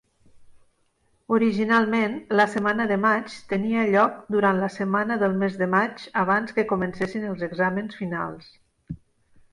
Originalment, 1.35 2.15
la 2.39 2.47
setmana 2.53 2.87
de 2.91 2.97
maig 3.03 3.35
tenia 3.53 3.85
lloc 3.91 4.17
durant 4.37 4.63
la 4.63 4.71
setmana 4.79 5.19
del 5.25 5.39
mes 5.45 5.61
de 5.63 5.71
maig 5.77 6.05
abans 6.25 6.57
que 6.57 6.69
comencessin 6.75 7.29
els 7.33 7.49
exàmens 7.51 8.01
finals. 8.01 8.53